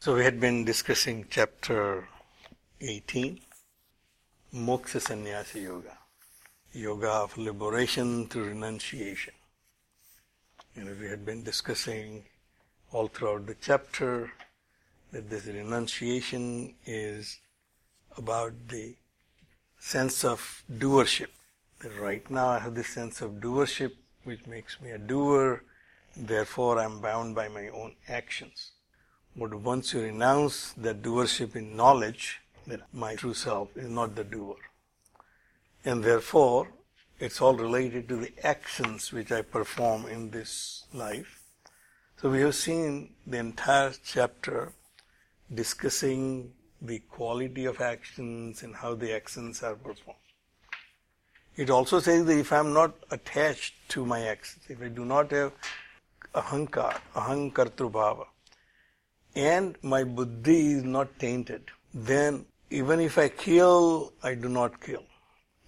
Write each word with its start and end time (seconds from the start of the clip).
So 0.00 0.14
we 0.14 0.22
had 0.22 0.38
been 0.38 0.64
discussing 0.64 1.26
chapter 1.28 2.06
18, 2.80 3.40
Moksha 4.54 5.00
Sannyasa 5.00 5.58
Yoga, 5.58 5.98
yoga 6.72 7.08
of 7.08 7.36
liberation 7.36 8.28
through 8.28 8.50
renunciation. 8.50 9.34
And 10.76 11.00
we 11.00 11.08
had 11.08 11.26
been 11.26 11.42
discussing 11.42 12.22
all 12.92 13.08
throughout 13.08 13.46
the 13.46 13.56
chapter 13.60 14.30
that 15.10 15.28
this 15.30 15.46
renunciation 15.46 16.76
is 16.86 17.40
about 18.16 18.52
the 18.68 18.94
sense 19.80 20.24
of 20.24 20.62
doership. 20.72 21.30
That 21.80 21.98
right 21.98 22.30
now 22.30 22.46
I 22.50 22.60
have 22.60 22.76
this 22.76 22.90
sense 22.90 23.20
of 23.20 23.40
doership 23.40 23.94
which 24.22 24.46
makes 24.46 24.80
me 24.80 24.92
a 24.92 24.98
doer, 24.98 25.64
therefore 26.16 26.78
I'm 26.78 27.00
bound 27.00 27.34
by 27.34 27.48
my 27.48 27.66
own 27.66 27.96
actions. 28.08 28.70
But 29.38 29.54
once 29.54 29.94
you 29.94 30.00
renounce 30.00 30.72
that 30.72 31.00
doership 31.00 31.54
in 31.54 31.76
knowledge, 31.76 32.40
that 32.66 32.80
my 32.92 33.14
true 33.14 33.34
self 33.34 33.76
is 33.76 33.88
not 33.88 34.16
the 34.16 34.24
doer. 34.24 34.56
And 35.84 36.02
therefore, 36.02 36.68
it's 37.20 37.40
all 37.40 37.54
related 37.54 38.08
to 38.08 38.16
the 38.16 38.32
actions 38.42 39.12
which 39.12 39.30
I 39.30 39.42
perform 39.42 40.06
in 40.06 40.30
this 40.30 40.86
life. 40.92 41.40
So 42.20 42.30
we 42.30 42.40
have 42.40 42.56
seen 42.56 43.14
the 43.28 43.38
entire 43.38 43.92
chapter 44.04 44.72
discussing 45.54 46.52
the 46.82 46.98
quality 46.98 47.64
of 47.64 47.80
actions 47.80 48.64
and 48.64 48.74
how 48.74 48.96
the 48.96 49.14
actions 49.14 49.62
are 49.62 49.76
performed. 49.76 50.18
It 51.56 51.70
also 51.70 52.00
says 52.00 52.24
that 52.24 52.38
if 52.38 52.52
I 52.52 52.58
am 52.58 52.72
not 52.72 52.94
attached 53.12 53.74
to 53.90 54.04
my 54.04 54.26
actions, 54.26 54.64
if 54.68 54.82
I 54.82 54.88
do 54.88 55.04
not 55.04 55.30
have 55.30 55.52
ahankar, 56.34 57.00
ahankartrubhava, 57.14 58.26
and 59.38 59.76
my 59.82 60.02
buddhi 60.02 60.72
is 60.72 60.82
not 60.82 61.16
tainted, 61.20 61.70
then 61.94 62.44
even 62.70 62.98
if 62.98 63.18
I 63.18 63.28
kill, 63.28 64.12
I 64.22 64.34
do 64.34 64.48
not 64.48 64.80
kill. 64.80 65.04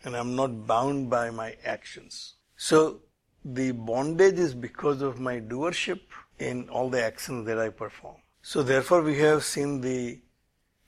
And 0.04 0.16
I'm 0.16 0.34
not 0.34 0.66
bound 0.66 1.08
by 1.08 1.30
my 1.30 1.54
actions. 1.64 2.34
So 2.56 3.02
the 3.44 3.70
bondage 3.70 4.38
is 4.38 4.54
because 4.54 5.02
of 5.02 5.20
my 5.20 5.38
doership 5.40 6.00
in 6.38 6.68
all 6.68 6.90
the 6.90 7.04
actions 7.04 7.46
that 7.46 7.58
I 7.58 7.68
perform. 7.68 8.16
So 8.42 8.62
therefore 8.62 9.02
we 9.02 9.18
have 9.18 9.44
seen 9.44 9.80
the 9.80 10.18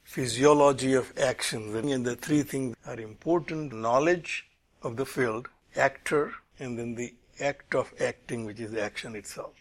physiology 0.02 0.94
of 0.94 1.12
actions 1.18 1.74
and 1.74 2.04
the 2.04 2.16
three 2.16 2.42
things 2.42 2.74
are 2.84 2.98
important. 2.98 3.72
Knowledge 3.72 4.46
of 4.82 4.96
the 4.96 5.06
field, 5.06 5.48
actor, 5.76 6.32
and 6.58 6.78
then 6.78 6.96
the 6.96 7.14
act 7.40 7.76
of 7.76 7.92
acting 8.00 8.44
which 8.44 8.58
is 8.58 8.74
action 8.74 9.14
itself. 9.14 9.54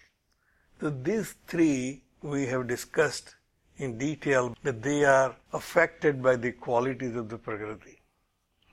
So 0.80 0.90
these 0.90 1.36
three 1.48 2.04
we 2.22 2.46
have 2.46 2.68
discussed 2.68 3.36
in 3.78 3.98
detail 3.98 4.56
that 4.64 4.84
they 4.84 5.04
are 5.04 5.36
affected 5.54 6.22
by 6.22 6.36
the 6.36 6.52
qualities 6.52 7.16
of 7.16 7.30
the 7.30 7.38
Prakriti. 7.38 8.00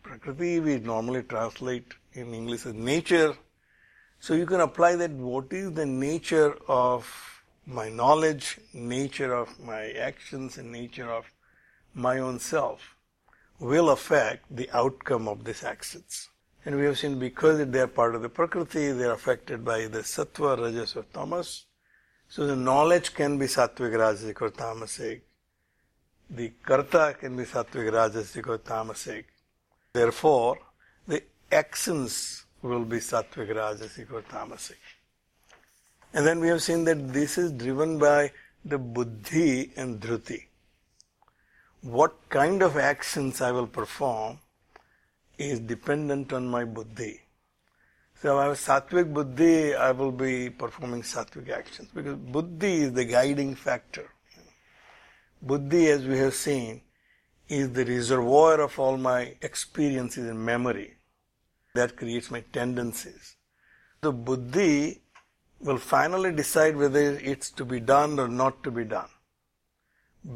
Prakriti 0.03 0.60
we 0.60 0.78
normally 0.78 1.22
translate 1.22 1.94
in 2.12 2.34
English 2.34 2.66
as 2.66 2.75
nature. 2.75 3.34
So 4.20 4.34
you 4.34 4.47
can 4.47 4.60
apply 4.60 4.97
that 4.97 5.12
what 5.12 5.53
is 5.53 5.72
the 5.72 5.87
nature 5.87 6.56
of 6.66 7.42
my 7.66 7.88
knowledge, 7.88 8.58
nature 8.72 9.34
of 9.34 9.58
my 9.60 9.91
actions, 9.92 10.58
and 10.58 10.72
nature 10.72 11.10
of 11.10 11.25
my 11.94 12.19
own 12.19 12.38
self 12.38 12.97
will 13.60 13.91
affect 13.91 14.44
the 14.54 14.70
outcome 14.72 15.28
of 15.28 15.44
these 15.44 15.64
actions. 15.64 16.28
And 16.64 16.76
we 16.76 16.84
have 16.84 16.98
seen 16.98 17.19
because 17.19 17.64
they 17.66 17.81
are 17.81 17.87
part 17.87 18.14
of 18.14 18.22
the 18.22 18.28
Prakriti, 18.28 18.92
they 18.92 19.04
are 19.04 19.12
affected 19.12 19.64
by 19.64 19.87
the 19.87 20.00
Sattva, 20.00 20.58
Rajas, 20.58 20.97
or 20.97 21.04
Tamas. 21.14 21.64
So 22.28 22.46
the 22.46 22.56
knowledge 22.56 23.14
can 23.14 23.38
be 23.38 23.46
sattvic, 23.46 23.92
rajasic 23.94 24.42
or 24.42 24.50
tamasic. 24.50 25.22
The 26.30 26.52
karta 26.62 27.16
can 27.18 27.36
be 27.36 27.44
sattvic, 27.44 27.90
rajasic 27.90 28.46
or 28.46 28.58
tamasic. 28.58 29.24
Therefore, 29.94 30.58
the 31.06 31.22
actions 31.50 32.44
will 32.60 32.84
be 32.84 32.98
sattvic, 32.98 33.48
rajasic 33.48 34.12
or 34.12 34.22
tamasic. 34.22 34.76
And 36.12 36.26
then 36.26 36.40
we 36.40 36.48
have 36.48 36.62
seen 36.62 36.84
that 36.84 37.12
this 37.12 37.38
is 37.38 37.52
driven 37.52 37.98
by 37.98 38.32
the 38.64 38.78
buddhi 38.78 39.72
and 39.76 40.00
dhruti. 40.00 40.44
What 41.80 42.14
kind 42.28 42.62
of 42.62 42.76
actions 42.76 43.40
I 43.40 43.52
will 43.52 43.66
perform 43.66 44.38
is 45.38 45.60
dependent 45.60 46.32
on 46.32 46.46
my 46.48 46.64
buddhi. 46.64 47.20
So 48.20 48.36
if 48.36 48.42
I 48.42 48.48
have 48.48 48.56
sattvic 48.56 49.14
buddhi, 49.14 49.74
I 49.74 49.92
will 49.92 50.10
be 50.10 50.50
performing 50.50 51.02
sattvic 51.02 51.50
actions 51.50 51.88
because 51.94 52.16
buddhi 52.16 52.82
is 52.82 52.92
the 52.92 53.04
guiding 53.04 53.54
factor. 53.54 54.10
Buddhi, 55.40 55.86
as 55.86 56.04
we 56.04 56.18
have 56.18 56.34
seen, 56.34 56.80
is 57.48 57.72
the 57.72 57.84
reservoir 57.84 58.60
of 58.60 58.76
all 58.78 58.96
my 58.96 59.36
experiences 59.40 60.28
and 60.28 60.44
memory 60.44 60.96
that 61.74 61.96
creates 61.96 62.28
my 62.30 62.42
tendencies. 62.52 63.36
The 64.00 64.12
buddhi 64.12 65.02
will 65.60 65.78
finally 65.78 66.32
decide 66.32 66.76
whether 66.76 67.18
it's 67.18 67.50
to 67.52 67.64
be 67.64 67.78
done 67.78 68.18
or 68.18 68.26
not 68.26 68.64
to 68.64 68.72
be 68.72 68.84
done. 68.84 69.08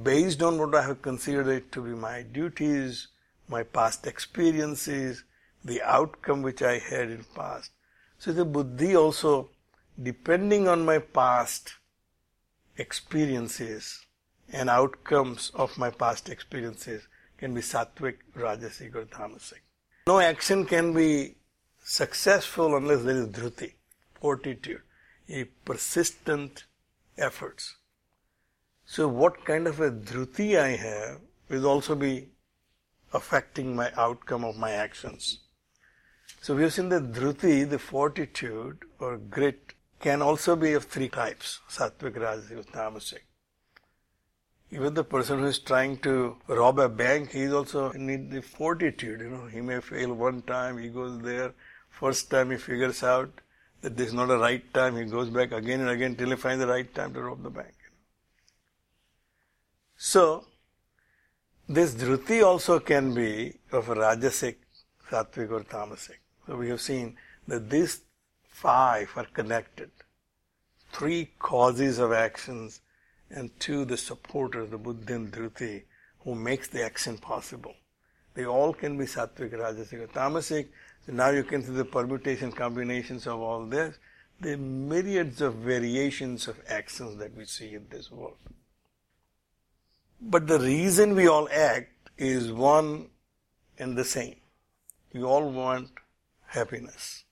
Based 0.05 0.41
on 0.41 0.59
what 0.59 0.75
I 0.77 0.83
have 0.83 1.03
considered 1.03 1.49
it 1.49 1.73
to 1.73 1.83
be 1.83 1.91
my 1.91 2.23
duties, 2.23 3.09
my 3.49 3.65
past 3.65 4.07
experiences, 4.07 5.25
the 5.65 5.83
outcome 5.83 6.43
which 6.43 6.63
I 6.63 6.79
had 6.79 7.11
in 7.11 7.25
past. 7.35 7.71
So 8.19 8.33
the 8.33 8.45
buddhi 8.45 8.97
also, 8.97 9.51
depending 10.01 10.69
on 10.69 10.85
my 10.85 10.99
past 10.99 11.75
experiences 12.77 14.07
and 14.53 14.69
outcomes 14.69 15.51
of 15.55 15.79
my 15.79 15.91
past 15.91 16.29
experiences, 16.29 17.07
can 17.39 17.55
be 17.55 17.61
sattvic, 17.61 18.19
rajasic, 18.37 18.95
or 18.95 19.05
tamasic. 19.05 19.61
No 20.07 20.21
action 20.21 20.65
can 20.65 20.95
be 20.95 21.35
successful 21.83 22.77
unless 22.77 23.03
there 23.03 23.17
is 23.17 23.29
dhruti, 23.29 23.73
fortitude, 24.21 24.83
a 25.29 25.45
persistent 25.65 26.65
efforts. 27.19 27.77
So 28.85 29.09
what 29.09 29.45
kind 29.45 29.67
of 29.67 29.81
a 29.81 29.91
dhruti 29.91 30.59
I 30.59 30.77
have 30.77 31.21
will 31.49 31.67
also 31.67 31.95
be 31.95 32.29
affecting 33.13 33.75
my 33.77 33.93
outcome 33.97 34.45
of 34.45 34.57
my 34.57 34.71
actions. 34.71 35.39
So 36.41 36.57
we 36.57 36.63
have 36.63 36.73
seen 36.73 36.89
that 36.89 37.13
dhruti, 37.13 37.69
the 37.69 37.79
fortitude 37.79 38.85
or 38.99 39.17
grit, 39.17 39.75
can 40.01 40.21
also 40.21 40.57
be 40.57 40.73
of 40.73 40.85
three 40.85 41.09
types, 41.09 41.61
sattvic, 41.71 42.17
rajasic, 42.17 42.67
tamasic. 42.73 43.21
Even 44.73 44.95
the 44.95 45.05
person 45.05 45.39
who 45.39 45.47
is 45.47 45.59
trying 45.59 45.99
to 45.99 46.37
rob 46.49 46.79
a 46.79 46.89
bank, 46.89 47.31
he 47.31 47.43
is 47.43 47.53
also 47.53 47.93
need 47.93 48.31
the 48.31 48.41
fortitude. 48.41 49.21
You 49.21 49.29
know, 49.29 49.47
he 49.47 49.61
may 49.61 49.81
fail 49.81 50.15
one 50.15 50.43
time, 50.43 50.79
he 50.79 50.89
goes 50.89 51.21
there. 51.23 51.53
First 51.91 52.31
time 52.31 52.51
he 52.51 52.57
figures 52.57 53.03
out 53.03 53.41
that 53.83 53.97
this 53.97 54.09
is 54.09 54.15
not 54.15 54.31
a 54.31 54.39
right 54.39 54.63
time, 54.73 54.97
he 54.97 55.05
goes 55.05 55.29
back 55.29 55.53
again 55.53 55.81
and 55.81 55.91
again 55.91 56.17
till 56.17 56.31
he 56.31 56.37
finds 56.37 56.65
the 56.65 56.67
right 56.67 56.93
time 56.95 57.13
to 57.15 57.23
rob 57.23 57.43
the 57.43 57.51
bank. 57.51 57.75
So, 59.97 60.47
this 61.69 61.95
dhruti 61.95 62.45
also 62.45 62.81
can 62.81 63.15
be 63.15 63.59
of 63.71 63.87
rajasic, 63.87 64.57
sattvic 65.09 65.51
or 65.51 65.61
tamasic. 65.65 66.22
So 66.53 66.59
we 66.59 66.69
have 66.69 66.83
seen 66.83 67.17
that 67.49 67.71
these 67.71 68.03
five 68.47 69.11
are 69.17 69.25
connected. 69.25 69.91
Three 70.93 71.31
causes 71.39 71.99
of 71.99 72.13
actions 72.13 72.83
and 73.31 73.59
two 73.59 73.87
the 73.87 73.97
supporters, 73.97 74.69
the 74.69 74.77
buddhi 74.77 75.15
and 75.15 75.33
dhruti, 75.33 75.85
who 76.19 76.35
makes 76.35 76.69
the 76.69 76.85
action 76.85 77.17
possible. 77.17 77.73
They 78.35 78.45
all 78.45 78.75
can 78.75 78.99
be 78.99 79.07
sattvic, 79.07 79.55
rajasic 79.55 80.03
or 80.03 80.09
tamasic. 80.09 80.69
So 81.07 81.13
now 81.15 81.31
you 81.31 81.43
can 81.43 81.63
see 81.65 81.73
the 81.73 81.87
permutation 81.87 82.53
combinations 82.53 83.27
of 83.27 83.41
all 83.41 83.65
this. 83.65 83.97
The 84.39 84.59
myriads 84.59 85.41
of 85.41 85.55
variations 85.55 86.49
of 86.49 86.61
actions 86.69 87.17
that 87.17 87.35
we 87.35 87.47
see 87.47 87.73
in 87.73 87.87
this 87.89 88.11
world. 88.11 88.37
But 90.21 90.49
the 90.49 90.59
reason 90.59 91.15
we 91.15 91.29
all 91.29 91.49
act 91.51 92.11
is 92.19 92.53
one 92.53 93.09
and 93.79 93.97
the 93.97 94.05
same. 94.05 94.37
We 95.15 95.23
all 95.23 95.51
want 95.51 95.89
happiness. 96.53 97.25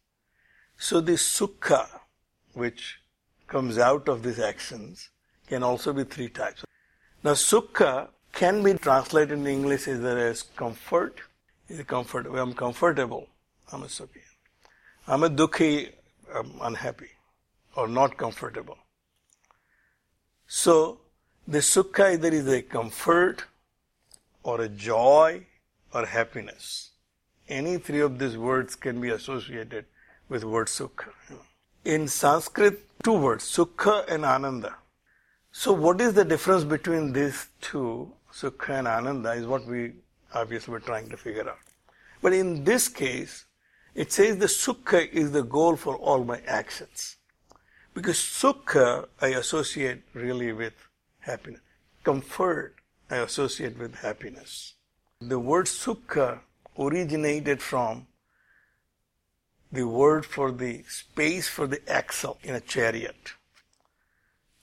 So 0.78 1.00
the 1.00 1.12
sukha, 1.12 1.86
which 2.54 3.00
comes 3.46 3.78
out 3.78 4.08
of 4.08 4.22
these 4.22 4.38
actions, 4.38 5.10
can 5.46 5.62
also 5.62 5.92
be 5.92 6.04
three 6.04 6.28
types. 6.28 6.64
Now 7.22 7.32
sukha 7.32 8.08
can 8.32 8.62
be 8.62 8.74
translated 8.74 9.38
in 9.38 9.46
English 9.46 9.88
either 9.88 10.16
as 10.18 10.42
comfort, 10.42 11.20
is 11.68 11.82
comfort, 11.84 12.26
I'm 12.26 12.54
comfortable, 12.54 13.28
I'm 13.72 13.82
a 13.82 13.86
sukhi. 13.86 14.22
I'm 15.06 15.24
a 15.24 15.30
dukhi, 15.30 15.90
I'm 16.34 16.52
unhappy 16.62 17.10
or 17.76 17.88
not 17.88 18.16
comfortable. 18.16 18.78
So 20.46 21.00
the 21.46 21.58
sukha 21.58 22.14
either 22.14 22.28
is 22.28 22.48
a 22.48 22.62
comfort 22.62 23.44
or 24.42 24.62
a 24.62 24.68
joy 24.68 25.46
or 25.92 26.06
happiness. 26.06 26.89
Any 27.50 27.78
three 27.78 27.98
of 27.98 28.20
these 28.20 28.36
words 28.36 28.76
can 28.76 29.00
be 29.00 29.08
associated 29.08 29.86
with 30.28 30.44
word 30.44 30.68
sukha. 30.68 31.08
In 31.84 32.06
Sanskrit, 32.06 32.78
two 33.02 33.14
words, 33.14 33.44
sukha 33.44 34.06
and 34.08 34.24
ananda. 34.24 34.76
So 35.50 35.72
what 35.72 36.00
is 36.00 36.14
the 36.14 36.24
difference 36.24 36.62
between 36.62 37.12
these 37.12 37.48
two, 37.60 38.12
sukha 38.32 38.78
and 38.78 38.86
ananda, 38.86 39.32
is 39.32 39.46
what 39.46 39.66
we 39.66 39.94
obviously 40.32 40.70
were 40.70 40.78
trying 40.78 41.08
to 41.08 41.16
figure 41.16 41.48
out. 41.50 41.58
But 42.22 42.34
in 42.34 42.62
this 42.62 42.88
case, 42.88 43.46
it 43.96 44.12
says 44.12 44.36
the 44.36 44.46
sukha 44.46 45.10
is 45.10 45.32
the 45.32 45.42
goal 45.42 45.74
for 45.74 45.96
all 45.96 46.22
my 46.22 46.40
actions. 46.46 47.16
Because 47.94 48.18
sukha 48.18 49.08
I 49.20 49.28
associate 49.28 50.02
really 50.14 50.52
with 50.52 50.74
happiness. 51.18 51.62
Comfort 52.04 52.76
I 53.10 53.16
associate 53.16 53.76
with 53.76 53.96
happiness. 53.96 54.74
The 55.20 55.40
word 55.40 55.66
sukha 55.66 56.38
originated 56.78 57.60
from 57.62 58.06
the 59.72 59.86
word 59.86 60.26
for 60.26 60.50
the 60.50 60.82
space 60.88 61.48
for 61.48 61.66
the 61.66 61.80
axle 61.88 62.38
in 62.42 62.54
a 62.54 62.60
chariot. 62.60 63.34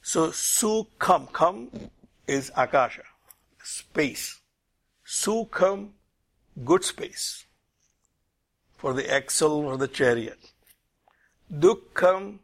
So 0.01 0.29
sukham, 0.29 1.31
kham 1.31 1.89
is 2.27 2.51
akasha, 2.55 3.03
space. 3.63 4.39
Sukham, 5.05 5.89
good 6.65 6.83
space 6.83 7.45
for 8.77 8.93
the 8.93 9.11
axle 9.11 9.65
or 9.65 9.77
the 9.77 9.87
chariot. 9.87 10.39
Dukkham, 11.51 12.39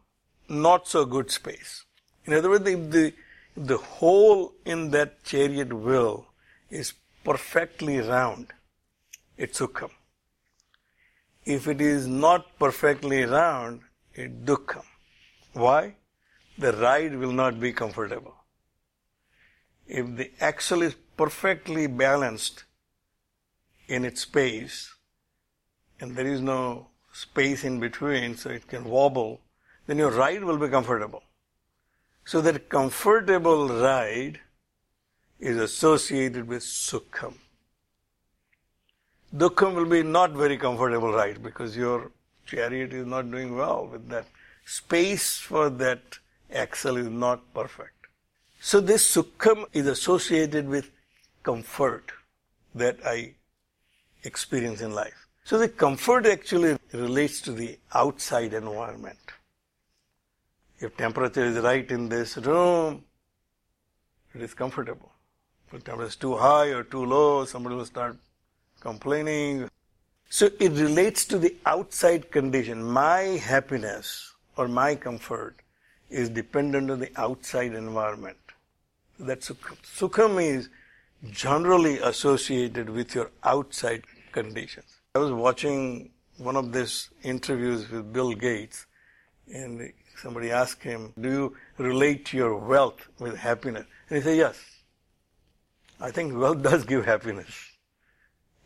not 0.50 0.88
so 0.88 1.06
good 1.06 1.30
space. 1.32 1.84
In 2.26 2.34
other 2.34 2.50
words, 2.50 2.68
if 2.68 2.90
the, 2.92 3.14
the 3.56 3.78
hole 3.78 4.54
in 4.66 4.92
that 4.92 5.24
chariot 5.24 5.74
wheel 5.74 6.28
is 6.70 6.94
perfectly 7.24 8.00
round, 8.00 8.48
it's 9.38 9.60
sukham. 9.60 9.90
If 11.46 11.68
it 11.68 11.82
is 11.82 12.08
not 12.08 12.58
perfectly 12.58 13.24
round, 13.24 13.82
it's 14.14 14.34
dukkham. 14.34 14.86
Why? 15.54 15.96
The 16.58 16.74
ride 16.74 17.16
will 17.16 17.32
not 17.32 17.60
be 17.60 17.74
comfortable. 17.74 18.36
If 19.88 20.16
the 20.16 20.32
axle 20.40 20.82
is 20.82 20.96
perfectly 21.18 21.88
balanced 21.88 22.64
in 23.88 24.06
its 24.06 24.22
space, 24.22 24.94
and 26.00 26.16
there 26.16 26.28
is 26.28 26.42
no 26.42 26.88
space 27.12 27.64
in 27.64 27.80
between 27.80 28.36
so 28.38 28.50
it 28.50 28.68
can 28.68 28.86
wobble, 28.86 29.42
then 29.88 29.98
your 29.98 30.12
ride 30.12 30.44
will 30.44 30.58
be 30.58 30.70
comfortable. 30.70 31.24
So 32.26 32.42
that 32.42 32.70
comfortable 32.70 33.68
ride 33.68 34.40
is 35.40 35.58
associated 35.58 36.48
with 36.48 36.64
sukham. 36.64 37.36
Dukkham 39.36 39.74
will 39.74 39.86
be 39.86 40.04
not 40.04 40.32
very 40.32 40.58
comfortable 40.58 41.12
ride 41.12 41.42
because 41.42 41.76
your 41.76 42.12
chariot 42.46 42.94
is 42.94 43.08
not 43.08 43.32
doing 43.32 43.56
well 43.56 43.88
with 43.92 44.08
that. 44.10 44.26
Space 44.66 45.40
for 45.40 45.70
that 45.70 46.02
axle 46.54 46.98
is 46.98 47.10
not 47.10 47.42
perfect. 47.54 48.08
So 48.62 48.80
this 48.80 49.16
sukham 49.16 49.66
is 49.74 49.88
associated 49.88 50.68
with 50.68 50.92
comfort 51.42 52.12
that 52.76 52.98
I 53.06 53.34
experience 54.24 54.82
in 54.82 54.94
life. 54.94 55.28
So 55.44 55.58
the 55.58 55.68
comfort 55.68 56.26
actually 56.26 56.78
relates 56.94 57.42
to 57.42 57.52
the 57.52 57.78
outside 57.94 58.54
environment. 58.54 59.20
If 60.80 60.96
temperature 60.96 61.44
is 61.44 61.58
right 61.58 61.90
in 61.90 62.08
this 62.08 62.38
room, 62.38 63.04
it 64.34 64.42
is 64.42 64.54
comfortable. 64.54 65.12
If 65.72 65.84
temperature 65.84 66.08
is 66.08 66.16
too 66.16 66.38
high 66.38 66.68
or 66.68 66.84
too 66.84 67.04
low, 67.04 67.46
somebody 67.46 67.76
will 67.76 67.86
start 67.86 68.18
complaining. 68.84 69.70
So 70.30 70.50
it 70.60 70.74
relates 70.74 71.26
to 71.32 71.38
the 71.40 71.56
outside 71.66 72.32
condition. 72.32 72.84
My 72.84 73.22
happiness 73.52 74.34
or 74.58 74.68
my 74.68 74.96
comfort 74.96 75.56
is 76.10 76.30
dependent 76.30 76.92
on 76.92 77.00
the 77.00 77.12
outside 77.16 77.74
environment. 77.74 78.38
That 79.20 79.42
sukham. 79.42 80.42
Is 80.42 80.70
generally 81.32 82.00
associated 82.00 82.90
with 82.90 83.16
your 83.16 83.32
outside 83.44 84.04
conditions. 84.32 84.98
I 85.16 85.20
was 85.20 85.32
watching 85.32 86.10
one 86.38 86.58
of 86.58 86.74
these 86.74 87.10
interviews 87.24 87.90
with 87.90 88.12
Bill 88.12 88.34
Gates, 88.34 88.86
and 89.54 89.94
somebody 90.18 90.52
asked 90.52 90.84
him, 90.84 91.14
Do 91.20 91.30
you 91.30 91.56
relate 91.78 92.34
your 92.34 92.58
wealth 92.58 93.08
with 93.20 93.38
happiness? 93.38 93.86
And 94.10 94.18
he 94.18 94.24
said, 94.24 94.38
Yes. 94.38 94.58
I 96.02 96.12
think 96.12 96.36
wealth 96.36 96.62
does 96.70 96.84
give 96.84 97.06
happiness. 97.06 97.73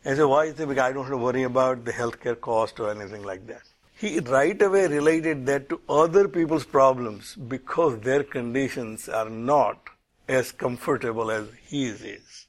And 0.04 0.16
so 0.16 0.28
why? 0.28 0.46
He 0.46 0.52
said, 0.52 0.68
Because 0.68 0.82
I 0.82 0.92
don't 0.92 1.04
have 1.04 1.12
to 1.12 1.18
worry 1.18 1.42
about 1.42 1.84
the 1.84 1.92
healthcare 1.92 2.40
cost 2.40 2.80
or 2.80 2.90
anything 2.90 3.24
like 3.24 3.46
that. 3.46 3.62
He 3.96 4.20
right 4.20 4.60
away 4.62 4.86
related 4.86 5.46
that 5.46 5.68
to 5.70 5.80
other 5.88 6.28
people's 6.28 6.64
problems 6.64 7.34
because 7.34 7.98
their 8.00 8.22
conditions 8.22 9.08
are 9.08 9.28
not 9.28 9.78
as 10.28 10.52
comfortable 10.52 11.30
as 11.30 11.48
his 11.68 12.02
is 12.02 12.46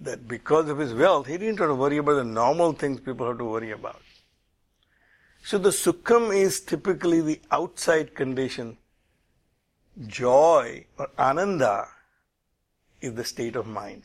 that 0.00 0.26
because 0.26 0.68
of 0.68 0.78
his 0.78 0.94
wealth, 0.94 1.26
he 1.26 1.36
didn't 1.38 1.58
have 1.58 1.68
to 1.68 1.74
worry 1.74 1.98
about 1.98 2.14
the 2.14 2.24
normal 2.24 2.72
things 2.72 3.00
people 3.00 3.26
have 3.26 3.38
to 3.38 3.44
worry 3.44 3.70
about. 3.70 4.00
So 5.44 5.58
the 5.58 5.70
sukham 5.70 6.34
is 6.34 6.60
typically 6.60 7.20
the 7.20 7.40
outside 7.50 8.14
condition. 8.14 8.78
Joy 10.06 10.86
or 10.98 11.08
ananda 11.18 11.88
is 13.00 13.14
the 13.14 13.24
state 13.24 13.56
of 13.56 13.66
mind. 13.66 14.04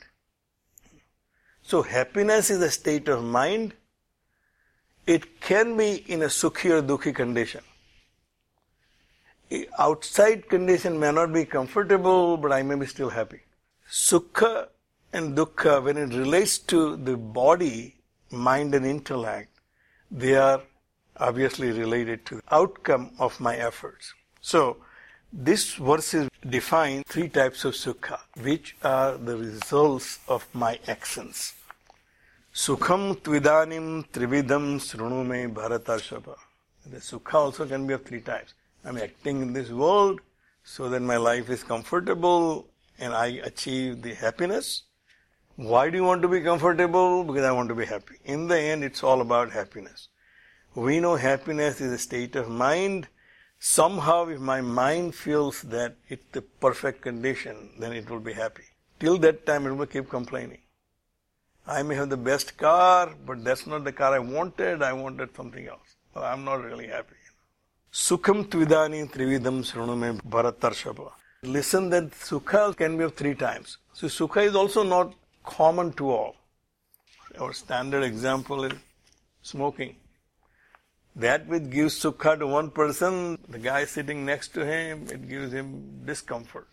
So 1.67 1.81
happiness 1.81 2.50
is 2.50 2.62
a 2.62 2.71
state 2.71 3.09
of 3.09 3.25
mind. 3.25 3.74
It 5.05 5.41
can 5.41 5.75
be 5.75 5.95
in 6.13 6.21
a 6.21 6.27
sukhi 6.27 6.69
or 6.71 6.81
dukhi 6.81 7.13
condition. 7.13 7.59
Outside 9.77 10.47
condition 10.47 10.97
may 10.97 11.12
not 11.12 11.33
be 11.33 11.43
comfortable, 11.43 12.38
but 12.38 12.53
I 12.53 12.63
may 12.63 12.75
be 12.75 12.86
still 12.86 13.09
happy. 13.09 13.41
Sukha 13.91 14.69
and 15.12 15.38
dukkha, 15.38 15.83
when 15.83 15.97
it 15.97 16.13
relates 16.13 16.57
to 16.74 16.95
the 16.95 17.17
body, 17.17 17.95
mind, 18.31 18.74
and 18.74 18.86
intellect, 18.86 19.50
they 20.09 20.38
are 20.38 20.62
obviously 21.17 21.71
related 21.71 22.25
to 22.27 22.36
the 22.36 22.43
outcome 22.50 23.12
of 23.19 23.41
my 23.41 23.57
efforts. 23.57 24.13
So, 24.39 24.77
this 25.31 25.75
verses 25.75 26.29
define 26.48 27.03
three 27.03 27.27
types 27.27 27.65
of 27.65 27.74
sukha, 27.74 28.19
which 28.41 28.75
are 28.84 29.17
the 29.17 29.36
results 29.36 30.19
of 30.27 30.48
my 30.53 30.79
actions. 30.88 31.53
Sukham 32.53 33.15
tvidanim 33.17 34.07
trividam 34.10 34.79
srunume 34.79 35.53
bharatarshava. 35.53 36.36
The 36.86 36.98
sukha 36.98 37.34
also 37.34 37.67
can 37.67 37.86
be 37.86 37.93
of 37.93 38.05
three 38.05 38.22
types. 38.22 38.53
I'm 38.86 38.98
acting 38.98 39.41
in 39.41 39.53
this 39.53 39.69
world 39.69 40.22
so 40.63 40.89
that 40.89 41.01
my 41.01 41.17
life 41.17 41.50
is 41.50 41.63
comfortable 41.63 42.67
and 42.98 43.13
I 43.13 43.27
achieve 43.43 44.01
the 44.01 44.13
happiness. 44.13 44.84
Why 45.57 45.89
do 45.89 45.98
you 45.98 46.03
want 46.03 46.22
to 46.22 46.27
be 46.27 46.41
comfortable? 46.41 47.24
Because 47.24 47.43
I 47.43 47.51
want 47.51 47.69
to 47.69 47.75
be 47.75 47.86
happy. 47.86 48.15
In 48.25 48.48
the 48.48 48.60
end, 48.60 48.84
it's 48.84 49.03
all 49.03 49.22
about 49.22 49.51
happiness. 49.51 50.07
We 50.74 51.00
know 51.00 51.15
happiness 51.15 51.81
is 51.81 51.91
a 51.91 51.98
state 51.98 52.36
of 52.36 52.48
mind. 52.50 53.07
Somehow, 53.59 54.27
if 54.27 54.39
my 54.39 54.61
mind 54.61 55.15
feels 55.15 55.61
that 55.63 55.95
it's 56.09 56.23
the 56.31 56.41
perfect 56.41 57.01
condition, 57.01 57.69
then 57.79 57.93
it 57.93 58.09
will 58.09 58.19
be 58.19 58.33
happy. 58.33 58.63
Till 58.99 59.17
that 59.19 59.45
time, 59.45 59.65
it 59.65 59.73
will 59.73 59.87
keep 59.87 60.09
complaining. 60.09 60.59
I 61.65 61.83
may 61.83 61.95
have 61.95 62.09
the 62.09 62.17
best 62.17 62.55
car, 62.55 63.13
but 63.25 63.43
that's 63.43 63.67
not 63.67 63.83
the 63.83 63.91
car 63.91 64.13
I 64.13 64.19
wanted. 64.19 64.81
I 64.81 64.93
wanted 64.93 65.35
something 65.35 65.67
else. 65.67 65.95
Well, 66.13 66.23
I'm 66.23 66.45
not 66.45 66.63
really 66.63 66.87
happy. 66.87 67.15
Sukham 67.91 68.45
tvidani 68.45 69.11
trividam 69.11 69.63
srunume 69.63 70.21
bharatarshava. 70.21 71.11
Listen 71.43 71.89
that 71.89 72.11
sukha 72.11 72.75
can 72.75 72.97
be 72.97 73.03
of 73.03 73.15
three 73.15 73.35
times. 73.35 73.77
So 73.93 74.07
sukha 74.07 74.45
is 74.45 74.55
also 74.55 74.83
not 74.83 75.13
common 75.43 75.93
to 75.93 76.09
all. 76.11 76.35
Our 77.39 77.53
standard 77.53 78.03
example 78.03 78.65
is 78.65 78.73
smoking. 79.41 79.95
That 81.17 81.47
which 81.47 81.71
gives 81.71 82.00
sukha 82.00 82.38
to 82.38 82.45
one 82.45 82.69
person, 82.69 83.39
the 83.50 83.57
guy 83.57 83.86
sitting 83.86 84.24
next 84.24 84.50
to 84.50 84.63
him, 84.63 85.07
it 85.12 85.27
gives 85.27 85.51
him 85.51 86.03
discomfort. 86.05 86.67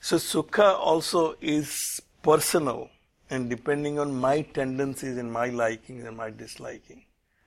So 0.00 0.16
sukha 0.16 0.76
also 0.76 1.36
is 1.40 2.00
personal 2.24 2.90
and 3.30 3.48
depending 3.48 4.00
on 4.00 4.12
my 4.16 4.42
tendencies 4.42 5.16
and 5.16 5.32
my 5.32 5.48
likings 5.50 6.04
and 6.04 6.16
my 6.16 6.30
disliking. 6.30 7.04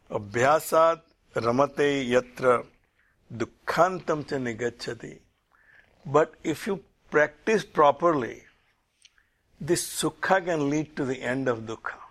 Abhyasat 0.10 1.02
ramate 1.34 2.08
yatra 2.08 2.66
dukkhantam 3.36 4.26
cha 4.30 4.38
nigacchati. 4.38 5.20
But 6.06 6.36
if 6.46 6.66
you 6.66 6.82
practice 7.12 7.66
properly, 7.66 8.44
this 9.60 9.86
sukha 10.02 10.46
can 10.46 10.70
lead 10.70 10.96
to 10.96 11.04
the 11.04 11.22
end 11.22 11.50
of 11.50 11.64
dukkha. 11.64 12.05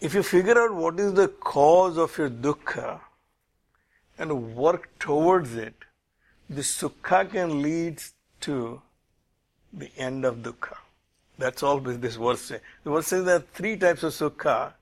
If 0.00 0.14
you 0.14 0.22
figure 0.22 0.58
out 0.58 0.74
what 0.74 1.00
is 1.00 1.14
the 1.14 1.28
cause 1.28 1.96
of 1.96 2.16
your 2.18 2.28
dukkha 2.28 3.00
and 4.18 4.54
work 4.54 4.90
towards 4.98 5.54
it, 5.54 5.74
the 6.50 6.60
sukha 6.60 7.30
can 7.30 7.62
lead 7.62 8.02
to 8.40 8.82
the 9.72 9.90
end 9.96 10.24
of 10.24 10.36
dukkha. 10.36 10.76
That's 11.38 11.62
all 11.62 11.80
this 11.80 12.16
verse 12.16 12.42
says. 12.42 12.60
The 12.84 12.90
verse 12.90 13.06
says 13.06 13.24
there 13.24 13.36
are 13.36 13.44
three 13.54 13.76
types 13.76 14.02
of 14.02 14.12
sukha, 14.12 14.74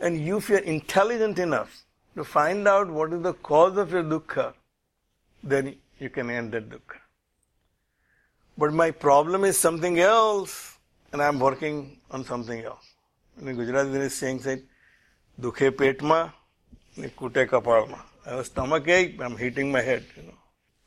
and 0.00 0.18
you, 0.18 0.38
if 0.38 0.48
you 0.48 0.56
are 0.56 0.58
intelligent 0.58 1.38
enough 1.38 1.84
to 2.16 2.24
find 2.24 2.66
out 2.66 2.88
what 2.88 3.12
is 3.12 3.22
the 3.22 3.34
cause 3.34 3.76
of 3.76 3.92
your 3.92 4.02
dukkha, 4.02 4.54
then 5.42 5.76
you 5.98 6.10
can 6.10 6.28
end 6.28 6.52
that 6.52 6.68
dukkha. 6.68 6.98
But 8.58 8.72
my 8.72 8.90
problem 8.90 9.44
is 9.44 9.58
something 9.58 9.98
else, 10.00 10.78
and 11.12 11.22
I'm 11.22 11.38
working 11.38 11.98
on 12.10 12.24
something 12.24 12.64
else. 12.64 12.93
Gujarati, 13.42 13.90
there 13.90 14.02
is 14.02 14.14
saying, 14.14 14.40
say, 14.40 14.62
dukhe 15.40 15.76
petma, 15.76 16.32
kute 16.96 17.48
kapalma. 17.48 17.98
I 18.26 18.30
have 18.30 18.38
a 18.38 18.44
stomach 18.44 18.88
ache, 18.88 19.20
I'm 19.20 19.36
hitting 19.36 19.72
my 19.72 19.80
head, 19.80 20.04
you 20.16 20.22
know. 20.22 20.38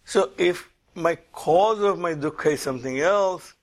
So 0.06 0.32
if 0.38 0.70
my 0.96 1.16
cause 1.32 1.82
of 1.82 2.00
my 2.00 2.14
dukkha 2.14 2.54
is 2.54 2.62
something 2.62 3.00
else, 3.00 3.54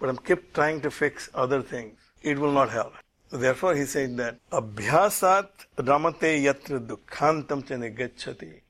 but 0.00 0.08
I'm 0.08 0.16
kept 0.16 0.54
trying 0.54 0.80
to 0.80 0.90
fix 0.90 1.28
other 1.34 1.62
things, 1.62 1.98
it 2.22 2.38
will 2.38 2.52
not 2.52 2.70
help. 2.70 2.94
Therefore, 3.30 3.74
he 3.74 3.84
said 3.84 4.16
that 4.16 4.38
abhyasat 4.50 5.48
ramate 5.76 6.42
yatra 6.42 6.84
dukkhantam 6.84 7.66
cha 7.66 7.74
nigacchati. 7.74 8.60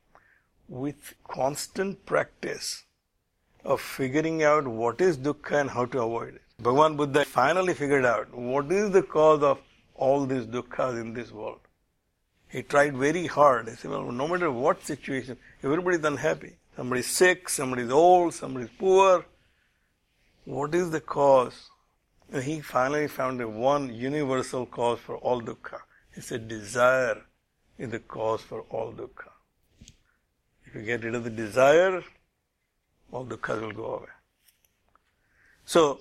With 0.69 1.15
constant 1.29 2.05
practice 2.07 2.85
of 3.65 3.81
figuring 3.81 4.43
out 4.43 4.67
what 4.67 5.01
is 5.01 5.19
dukkha 5.19 5.61
and 5.61 5.71
how 5.71 5.85
to 5.87 6.03
avoid 6.03 6.37
it. 6.37 6.43
Bhagavan 6.63 6.97
Buddha 6.97 7.25
finally 7.25 7.75
figured 7.75 8.05
out 8.05 8.33
what 8.33 8.71
is 8.71 8.91
the 8.91 9.03
cause 9.03 9.43
of 9.43 9.61
all 9.95 10.25
these 10.25 10.47
dukkhas 10.47 11.01
in 11.01 11.13
this 11.13 11.31
world. 11.33 11.61
He 12.49 12.63
tried 12.63 12.97
very 12.97 13.27
hard. 13.27 13.69
He 13.69 13.75
said, 13.75 13.91
well, 13.91 14.11
no 14.13 14.29
matter 14.29 14.51
what 14.51 14.85
situation, 14.85 15.37
everybody 15.63 15.97
is 15.97 16.05
unhappy. 16.05 16.53
Somebody 16.77 17.01
is 17.01 17.07
sick, 17.07 17.49
somebody 17.49 17.83
is 17.83 17.91
old, 17.91 18.35
somebody 18.35 18.67
is 18.67 18.71
poor. 18.79 19.27
What 20.45 20.75
is 20.75 20.91
the 20.91 21.01
cause? 21.01 21.71
And 22.33 22.43
he 22.43 22.61
finally 22.61 23.09
found 23.09 23.41
the 23.41 23.49
one 23.49 23.93
universal 23.93 24.67
cause 24.67 24.99
for 25.01 25.17
all 25.17 25.43
dukkha. 25.43 25.81
He 26.15 26.21
said, 26.21 26.49
desire 26.49 27.23
is 27.79 27.91
the 27.91 27.99
cause 27.99 28.43
for 28.43 28.63
all 28.71 28.93
dukkha. 28.93 29.31
If 30.67 30.75
you 30.75 30.83
get 30.83 31.03
rid 31.03 31.15
of 31.15 31.25
the 31.25 31.31
desire, 31.31 32.03
all 33.11 33.27
dukkha 33.27 33.61
will 33.61 33.73
go 33.73 33.95
away. 33.97 34.07
So, 35.65 36.01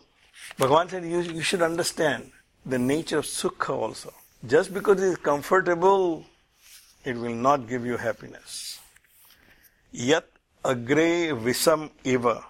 Bhagavan 0.59 0.89
said 0.89 1.05
you, 1.05 1.21
you 1.21 1.41
should 1.41 1.61
understand 1.61 2.31
the 2.65 2.79
nature 2.79 3.19
of 3.19 3.25
sukha 3.25 3.69
also. 3.69 4.13
Just 4.45 4.73
because 4.73 5.01
it 5.01 5.07
is 5.07 5.17
comfortable, 5.17 6.25
it 7.03 7.17
will 7.17 7.35
not 7.35 7.67
give 7.67 7.85
you 7.85 7.97
happiness. 7.97 8.79
Yat 9.91 10.27
agre 10.63 11.33
visam 11.45 11.89
eva 12.03 12.45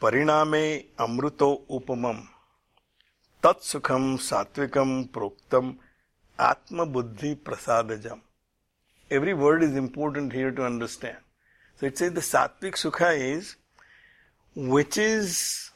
pariname 0.00 0.86
amruto 0.98 1.62
upamam 1.68 2.26
tat 3.42 3.60
sukham 3.60 4.04
satvikam 4.28 5.08
proktam 5.08 5.76
atma 6.38 6.86
buddhi 6.86 7.34
prasadajam. 7.34 8.20
Every 9.10 9.34
word 9.34 9.62
is 9.62 9.76
important 9.76 10.32
here 10.32 10.50
to 10.50 10.64
understand. 10.64 11.16
So 11.76 11.86
it 11.86 11.98
says 11.98 12.12
the 12.12 12.20
sattvic 12.20 12.74
sukha 12.82 13.18
is 13.18 13.56
which 14.54 14.98
is 14.98 15.70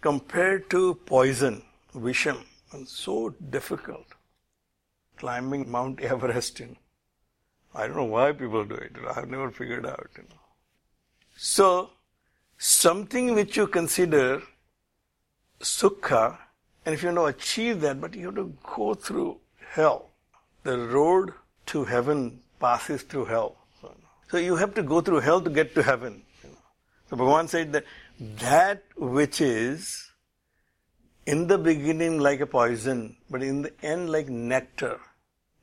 compared 0.00 0.70
to 0.70 0.94
poison, 1.06 1.62
visham, 1.94 2.44
and 2.72 2.88
so 2.88 3.30
difficult. 3.50 4.06
Climbing 5.16 5.70
Mount 5.70 6.00
Everest, 6.00 6.60
know. 6.60 6.76
I 7.74 7.86
don't 7.86 7.96
know 7.96 8.04
why 8.04 8.32
people 8.32 8.64
do 8.64 8.74
it. 8.74 8.92
I've 9.14 9.28
never 9.28 9.50
figured 9.50 9.86
out, 9.86 10.08
you 10.16 10.24
know. 10.24 10.40
So, 11.36 11.90
something 12.58 13.34
which 13.34 13.56
you 13.56 13.66
consider 13.66 14.42
sukha, 15.60 16.38
and 16.84 16.94
if 16.94 17.02
you 17.02 17.12
to 17.12 17.26
achieve 17.26 17.80
that, 17.82 18.00
but 18.00 18.14
you 18.14 18.26
have 18.26 18.34
to 18.36 18.56
go 18.62 18.94
through 18.94 19.38
hell. 19.68 20.10
The 20.62 20.78
road 20.78 21.32
to 21.66 21.84
heaven 21.84 22.40
passes 22.58 23.02
through 23.02 23.26
hell. 23.26 23.56
So 24.30 24.36
you 24.38 24.56
have 24.56 24.74
to 24.74 24.82
go 24.82 25.00
through 25.00 25.20
hell 25.20 25.40
to 25.40 25.50
get 25.50 25.74
to 25.74 25.82
heaven. 25.82 26.22
Know. 26.44 26.50
So 27.08 27.16
Bhagavan 27.16 27.48
said 27.48 27.72
that 27.72 27.84
that 28.20 28.82
which 28.96 29.40
is 29.40 30.10
in 31.24 31.46
the 31.46 31.56
beginning 31.56 32.18
like 32.20 32.40
a 32.40 32.46
poison, 32.46 33.16
but 33.30 33.42
in 33.42 33.62
the 33.62 33.72
end 33.82 34.10
like 34.10 34.28
nectar, 34.28 35.00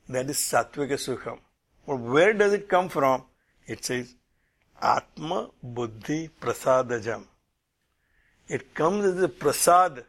that 0.09 0.29
is 0.29 0.37
sattvika 0.37 0.97
sukham. 0.97 1.39
But 1.85 1.97
where 1.97 2.33
does 2.33 2.53
it 2.53 2.67
come 2.67 2.89
from? 2.89 3.25
It 3.67 3.85
says 3.85 4.15
Atma 4.81 5.49
Buddhi 5.61 6.29
Prasadajam. 6.41 7.25
It 8.47 8.73
comes 8.73 9.05
as 9.05 9.21
a 9.21 9.29
prasad 9.29 10.05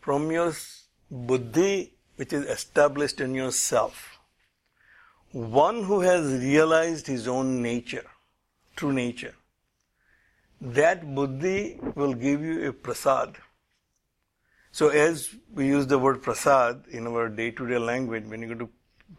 from 0.00 0.30
your 0.32 0.52
buddhi 1.10 1.92
which 2.16 2.32
is 2.32 2.46
established 2.46 3.20
in 3.20 3.34
yourself. 3.34 4.18
One 5.32 5.84
who 5.84 6.00
has 6.00 6.32
realized 6.42 7.06
his 7.06 7.28
own 7.28 7.62
nature, 7.62 8.06
true 8.76 8.92
nature, 8.92 9.34
that 10.60 11.14
buddhi 11.14 11.78
will 11.94 12.14
give 12.14 12.42
you 12.42 12.68
a 12.68 12.72
prasad. 12.72 13.36
So 14.72 14.88
as 14.88 15.34
we 15.54 15.66
use 15.66 15.86
the 15.86 15.98
word 15.98 16.22
prasad 16.22 16.84
in 16.90 17.06
our 17.06 17.28
day-to-day 17.28 17.78
language, 17.78 18.24
when 18.26 18.42
you 18.42 18.54
go 18.54 18.66
to, 18.66 18.68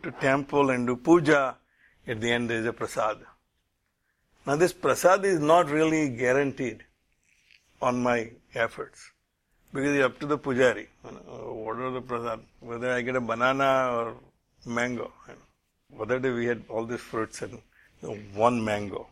to 0.04 0.12
temple 0.20 0.70
and 0.70 0.88
do 0.88 0.96
puja, 0.96 1.58
at 2.08 2.22
the 2.22 2.32
end 2.32 2.50
there 2.50 2.60
is 2.60 2.66
a 2.66 2.74
prasad. 2.74 3.18
Now 4.46 4.56
this 4.56 4.74
prasad 4.74 5.26
is 5.26 5.40
not 5.40 5.70
really 5.70 6.10
guaranteed 6.10 6.84
on 7.82 8.02
my 8.02 8.32
efforts. 8.56 9.12
Because 9.74 9.96
it's 9.96 10.06
up 10.06 10.20
to 10.20 10.26
the 10.26 10.38
pujari. 10.38 10.88
Uh, 11.06 11.10
what 11.54 11.78
are 11.78 11.92
the 11.92 12.02
prasad? 12.02 12.40
Whether 12.60 12.92
I 12.92 13.02
get 13.02 13.16
a 13.16 13.22
banana 13.22 13.90
or 13.94 14.16
mango. 14.66 15.12
You 15.28 16.02
Other 16.02 16.20
day 16.20 16.30
we 16.30 16.46
had 16.46 16.64
all 16.70 16.86
these 16.86 17.00
fruits 17.00 17.42
and 17.42 17.62
one 18.36 18.64
mango. 18.64 19.08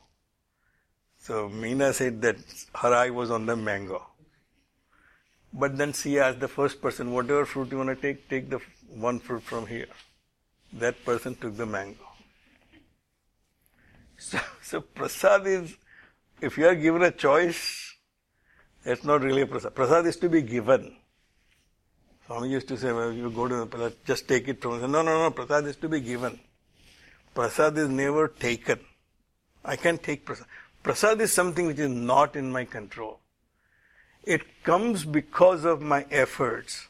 So 1.29 1.47
Meena 1.47 1.93
said 1.93 2.23
that 2.23 2.37
her 2.73 2.91
eye 2.91 3.11
was 3.11 3.29
on 3.29 3.45
the 3.45 3.55
mango. 3.55 4.03
But 5.53 5.77
then 5.77 5.93
she 5.93 6.17
asked 6.17 6.39
the 6.39 6.47
first 6.47 6.81
person, 6.81 7.13
whatever 7.13 7.45
fruit 7.45 7.69
you 7.69 7.77
want 7.77 7.89
to 7.89 7.95
take, 7.95 8.27
take 8.27 8.49
the 8.49 8.59
one 8.89 9.19
fruit 9.19 9.43
from 9.43 9.67
here. 9.67 9.89
That 10.73 11.05
person 11.05 11.35
took 11.35 11.55
the 11.55 11.67
mango. 11.67 11.99
So, 14.17 14.39
so 14.63 14.81
prasad 14.81 15.45
is, 15.45 15.75
if 16.41 16.57
you 16.57 16.67
are 16.67 16.75
given 16.75 17.03
a 17.03 17.11
choice, 17.11 17.93
that's 18.83 19.03
not 19.03 19.21
really 19.21 19.43
a 19.43 19.47
prasad. 19.47 19.75
Prasad 19.75 20.07
is 20.07 20.17
to 20.17 20.29
be 20.29 20.41
given. 20.41 20.95
Swami 22.25 22.49
used 22.49 22.67
to 22.69 22.77
say, 22.77 22.91
well, 22.91 23.13
you 23.13 23.29
go 23.29 23.47
to 23.47 23.55
the 23.55 23.65
prasad, 23.67 23.93
just 24.03 24.27
take 24.27 24.47
it 24.47 24.59
from. 24.59 24.81
No, 24.81 25.03
no, 25.03 25.03
no, 25.03 25.29
prasad 25.29 25.65
is 25.65 25.75
to 25.75 25.87
be 25.87 26.01
given. 26.01 26.39
Prasad 27.35 27.77
is 27.77 27.87
never 27.87 28.29
taken. 28.29 28.79
I 29.63 29.75
can't 29.75 30.01
take 30.01 30.25
prasad. 30.25 30.47
Prasad 30.89 31.21
is 31.21 31.31
something 31.31 31.67
which 31.67 31.77
is 31.77 31.87
not 31.87 32.35
in 32.35 32.51
my 32.51 32.65
control. 32.65 33.19
It 34.23 34.63
comes 34.63 35.05
because 35.05 35.63
of 35.63 35.83
my 35.83 36.07
efforts 36.09 36.87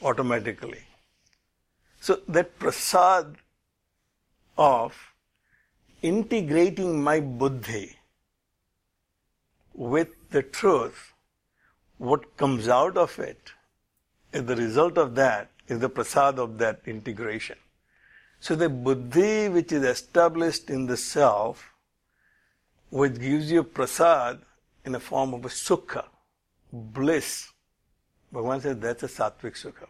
automatically. 0.00 0.82
So 2.00 2.20
that 2.28 2.56
prasad 2.60 3.34
of 4.56 5.12
integrating 6.02 7.02
my 7.02 7.18
buddhi 7.18 7.96
with 9.74 10.30
the 10.30 10.44
truth, 10.44 11.14
what 11.98 12.36
comes 12.36 12.68
out 12.68 12.96
of 12.96 13.18
it, 13.18 13.54
is 14.32 14.44
the 14.44 14.54
result 14.54 14.98
of 14.98 15.16
that 15.16 15.50
is 15.66 15.80
the 15.80 15.88
prasad 15.88 16.38
of 16.38 16.58
that 16.58 16.82
integration. 16.86 17.58
So 18.38 18.54
the 18.54 18.68
buddhi 18.68 19.48
which 19.48 19.72
is 19.72 19.82
established 19.82 20.70
in 20.70 20.86
the 20.86 20.96
self, 20.96 21.73
which 23.00 23.18
gives 23.18 23.50
you 23.50 23.64
prasad 23.64 24.38
in 24.84 24.92
the 24.92 25.00
form 25.00 25.34
of 25.34 25.44
a 25.44 25.48
sukha, 25.48 26.04
bliss. 26.72 27.48
Bhagavan 28.32 28.62
says 28.62 28.78
that's 28.78 29.02
a 29.02 29.08
sattvic 29.08 29.56
sukha. 29.60 29.88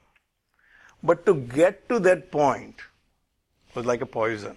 But 1.03 1.27
to 1.27 1.35
get 1.35 1.87
to 1.91 1.99
that 1.99 2.31
point 2.33 2.77
was 3.75 3.85
like 3.85 4.01
a 4.01 4.07
poison. 4.07 4.57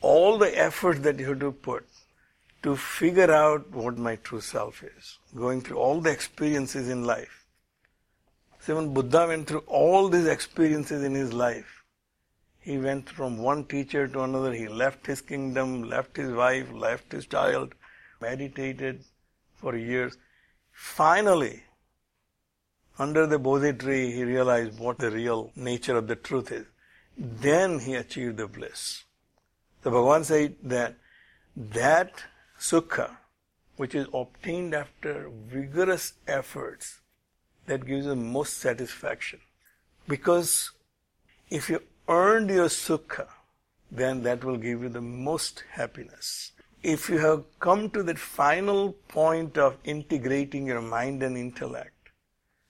All 0.00 0.38
the 0.38 0.58
effort 0.58 1.02
that 1.02 1.18
you 1.18 1.26
have 1.26 1.40
to 1.40 1.52
put 1.52 1.86
to 2.62 2.74
figure 2.74 3.30
out 3.30 3.70
what 3.70 3.98
my 3.98 4.16
true 4.16 4.40
self 4.40 4.82
is, 4.82 5.18
going 5.36 5.60
through 5.60 5.76
all 5.76 6.00
the 6.00 6.10
experiences 6.10 6.88
in 6.88 7.04
life. 7.04 7.44
So 8.60 8.76
when 8.76 8.94
Buddha 8.94 9.26
went 9.26 9.46
through 9.46 9.64
all 9.66 10.08
these 10.08 10.26
experiences 10.26 11.02
in 11.02 11.14
his 11.14 11.34
life, 11.34 11.73
he 12.64 12.78
went 12.78 13.10
from 13.10 13.36
one 13.36 13.64
teacher 13.64 14.08
to 14.08 14.22
another, 14.22 14.52
he 14.54 14.68
left 14.68 15.06
his 15.06 15.20
kingdom, 15.20 15.82
left 15.82 16.16
his 16.16 16.30
wife, 16.32 16.72
left 16.72 17.12
his 17.12 17.26
child, 17.26 17.74
meditated 18.22 19.04
for 19.54 19.76
years. 19.76 20.16
Finally, 20.72 21.62
under 22.98 23.26
the 23.26 23.38
Bodhi 23.38 23.74
tree, 23.74 24.12
he 24.12 24.24
realized 24.24 24.78
what 24.78 24.98
the 24.98 25.10
real 25.10 25.52
nature 25.54 25.98
of 25.98 26.06
the 26.06 26.16
truth 26.16 26.50
is. 26.52 26.64
Then 27.18 27.80
he 27.80 27.94
achieved 27.96 28.38
the 28.38 28.46
bliss. 28.46 29.04
The 29.82 29.90
Bhagavan 29.90 30.24
said 30.24 30.56
that 30.62 30.94
that 31.56 32.24
sukha, 32.58 33.18
which 33.76 33.94
is 33.94 34.06
obtained 34.14 34.74
after 34.74 35.30
vigorous 35.48 36.14
efforts, 36.26 37.00
that 37.66 37.86
gives 37.86 38.06
the 38.06 38.16
most 38.16 38.56
satisfaction. 38.56 39.40
Because 40.08 40.70
if 41.50 41.68
you 41.68 41.82
earned 42.08 42.50
your 42.50 42.68
sukha, 42.68 43.26
then 43.90 44.22
that 44.22 44.44
will 44.44 44.56
give 44.56 44.82
you 44.82 44.88
the 44.88 45.00
most 45.00 45.64
happiness. 45.72 46.52
If 46.82 47.08
you 47.08 47.18
have 47.18 47.44
come 47.60 47.88
to 47.90 48.02
that 48.02 48.18
final 48.18 48.92
point 49.08 49.56
of 49.56 49.76
integrating 49.84 50.66
your 50.66 50.82
mind 50.82 51.22
and 51.22 51.36
intellect, 51.36 52.10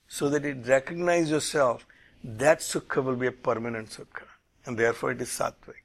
so 0.07 0.29
that 0.29 0.45
it 0.45 0.67
recognizes 0.67 1.31
yourself, 1.31 1.87
that 2.23 2.61
sukha 2.61 3.03
will 3.03 3.17
be 3.17 3.27
a 3.27 3.33
permanent 3.33 3.91
sukha. 3.91 4.27
And 4.67 4.79
therefore 4.79 5.11
it 5.13 5.21
is 5.21 5.29
sattvic. 5.29 5.83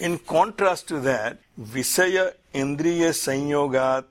In 0.00 0.18
contrast 0.18 0.88
to 0.88 1.00
that, 1.00 1.38
Visaya 1.60 2.32
Indriya 2.54 3.10
Sanyogat 3.10 4.04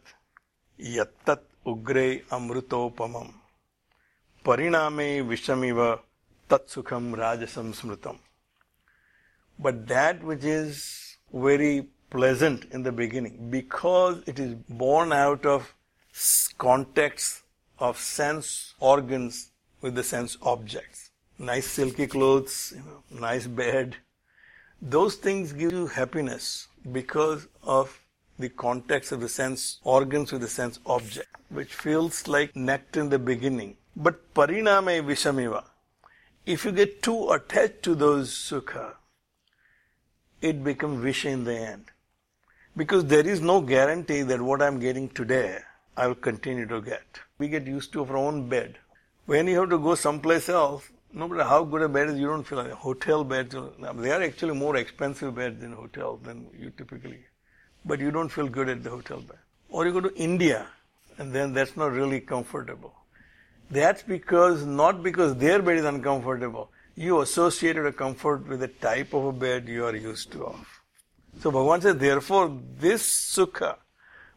Yattat 0.79 1.39
Ugre 1.65 2.23
Amrutopamam 2.25 3.33
Pariname 4.45 5.25
Vishamiva 5.25 5.99
Tatsukham 6.49 7.13
Rajasam 7.13 7.73
Smritam. 7.73 8.17
But 9.62 9.88
that 9.88 10.24
which 10.24 10.44
is 10.44 11.18
very 11.32 11.88
pleasant 12.10 12.65
in 12.72 12.84
the 12.84 12.91
beginning, 12.91 13.50
because 13.50 14.24
it 14.25 14.39
is 14.39 14.56
born 14.68 15.13
out 15.13 15.46
of 15.46 15.74
context 16.58 17.44
of 17.80 17.98
sense 17.98 18.74
organs 18.80 19.51
with 19.82 19.96
the 19.96 20.03
sense 20.03 20.38
objects. 20.41 21.12
Nice 21.39 21.68
silky 21.68 22.08
clothes, 22.08 22.74
you 22.75 22.84
know, 22.84 23.20
nice 23.20 23.48
bed, 23.48 23.96
those 24.82 25.15
things 25.15 25.53
give 25.53 25.72
you 25.72 25.88
happiness 25.88 26.68
because 26.91 27.48
of 27.63 28.00
the 28.39 28.50
context 28.50 29.12
of 29.12 29.22
the 29.22 29.30
sense 29.30 29.80
organs 29.84 30.32
with 30.32 30.41
the 30.41 30.48
sense 30.48 30.80
object, 30.86 31.30
which 31.50 31.74
feels 31.74 32.27
like 32.27 32.56
nectar 32.56 33.00
in 33.00 33.10
the 33.10 33.20
beginning. 33.20 33.77
But 33.96 34.34
pariname 34.34 35.06
vishamiva. 35.06 35.63
If 36.46 36.65
you 36.65 36.72
get 36.72 37.03
too 37.03 37.30
attached 37.30 37.84
to 37.84 37.94
those 37.94 38.32
sukha, 38.32 38.96
it 40.41 40.63
becomes 40.63 41.03
visha 41.03 41.29
in 41.29 41.43
the 41.43 41.55
end. 41.55 41.86
Because 42.75 43.05
there 43.05 43.27
is 43.27 43.41
no 43.41 43.62
guarantee 43.62 44.21
that 44.24 44.41
what 44.41 44.62
I'm 44.62 44.79
getting 44.79 45.10
today, 45.10 45.60
I 45.95 46.07
will 46.07 46.15
continue 46.15 46.65
to 46.67 46.81
get. 46.81 47.19
We 47.38 47.48
get 47.48 47.67
used 47.67 47.91
to 47.93 48.05
our 48.05 48.17
own 48.17 48.50
bed. 48.50 48.77
When 49.25 49.48
you 49.48 49.60
have 49.60 49.69
to 49.69 49.77
go 49.77 49.95
someplace 49.95 50.50
else, 50.50 50.89
no 51.13 51.27
matter 51.27 51.43
how 51.43 51.63
good 51.63 51.82
a 51.82 51.89
bed 51.89 52.10
is, 52.10 52.17
you 52.17 52.27
don't 52.27 52.43
feel 52.43 52.60
like 52.60 52.71
hotel 52.71 53.23
beds. 53.23 53.54
They 53.54 54.12
are 54.12 54.23
actually 54.23 54.56
more 54.56 54.77
expensive 54.77 55.36
beds 55.36 55.62
in 55.62 55.73
hotels 55.73 56.21
than 56.23 56.47
you 56.58 56.71
typically. 56.71 57.19
But 57.86 57.99
you 57.99 58.12
don't 58.12 58.30
feel 58.30 58.47
good 58.47 58.69
at 58.69 58.84
the 58.84 58.89
hotel 58.89 59.19
bed. 59.19 59.39
Or 59.69 59.86
you 59.86 59.91
go 59.91 60.01
to 60.01 60.15
India, 60.15 60.67
and 61.17 61.34
then 61.34 61.54
that's 61.54 61.75
not 61.75 61.91
really 61.91 62.19
comfortable. 62.19 62.93
That's 63.69 64.04
because 64.04 64.65
not 64.65 65.04
because 65.04 65.36
their 65.36 65.62
bed 65.62 65.77
is 65.77 65.86
uncomfortable. 65.86 66.71
You 66.95 67.21
associated 67.21 67.86
a 67.86 67.91
comfort 67.91 68.47
with 68.47 68.60
the 68.60 68.67
type 68.67 69.13
of 69.13 69.25
a 69.25 69.32
bed 69.32 69.67
you 69.67 69.86
are 69.86 69.95
used 69.95 70.32
to 70.34 70.45
of. 70.45 70.82
So 71.39 71.51
Bhagavan 71.51 71.82
says, 71.82 71.97
therefore, 71.97 72.60
this 72.77 73.04
sukha, 73.04 73.77